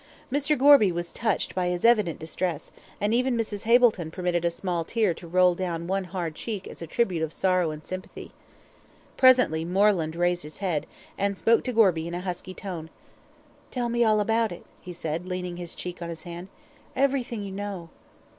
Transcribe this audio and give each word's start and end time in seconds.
Mr. 0.31 0.57
Gorby 0.57 0.91
was 0.91 1.11
touched 1.11 1.53
by 1.53 1.67
his 1.67 1.85
evident 1.85 2.17
distress, 2.17 2.71
and 2.99 3.13
even 3.13 3.37
Mrs. 3.37 3.65
Hableton 3.65 4.09
permitted 4.09 4.43
a 4.43 4.49
small 4.49 4.83
tear 4.83 5.13
to 5.13 5.27
roll 5.27 5.53
down 5.53 5.85
one 5.85 6.05
hard 6.05 6.33
cheek 6.33 6.67
as 6.67 6.81
a 6.81 6.87
tribute 6.87 7.21
of 7.21 7.31
sorrow 7.31 7.69
and 7.69 7.85
sympathy. 7.85 8.31
Presently 9.15 9.63
Moreland 9.63 10.15
raised 10.15 10.41
his 10.41 10.57
head, 10.57 10.87
and 11.19 11.37
spoke 11.37 11.63
to 11.65 11.71
Gorby 11.71 12.07
in 12.07 12.15
a 12.15 12.21
husky 12.21 12.55
tone. 12.55 12.89
"Tell 13.69 13.89
me 13.89 14.03
all 14.03 14.19
about 14.19 14.51
it," 14.51 14.65
he 14.79 14.91
said, 14.91 15.27
leaning 15.27 15.57
his 15.57 15.75
cheek 15.75 16.01
on 16.01 16.09
his 16.09 16.23
hand. 16.23 16.47
"Everything 16.95 17.43
you 17.43 17.51
know." 17.51 17.89